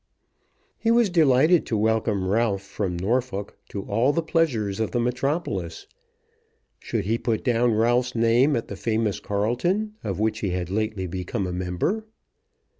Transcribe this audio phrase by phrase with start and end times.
[0.79, 5.85] He was delighted to welcome Ralph from Norfolk to all the pleasures of the metropolis.
[6.79, 11.05] Should he put down Ralph's name at the famous Carlton, of which he had lately
[11.05, 12.07] become a member?